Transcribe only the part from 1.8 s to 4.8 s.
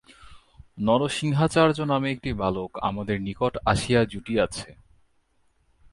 নামে একটি বালক আমাদের নিকট আসিয়া জুটিয়াছে।